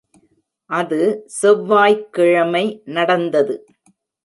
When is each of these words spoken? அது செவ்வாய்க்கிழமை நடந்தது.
அது 0.69 0.99
செவ்வாய்க்கிழமை 1.27 2.65
நடந்தது. 2.89 3.55